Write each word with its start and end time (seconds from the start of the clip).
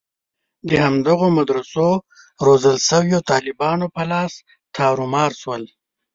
د 0.69 0.71
همدغو 0.85 1.27
مدرسو 1.37 1.85
روزل 2.45 2.77
شویو 2.89 3.19
طالبانو 3.31 3.85
په 3.95 4.03
لاس 4.11 4.33
تارومار 4.77 5.31
شول. 5.41 5.63